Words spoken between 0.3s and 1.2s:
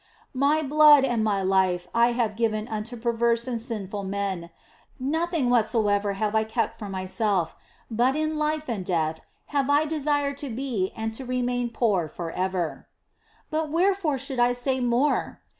My blood